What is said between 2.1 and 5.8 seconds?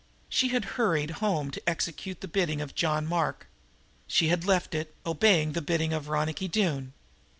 the bidding of John Mark. She had left it, obeying the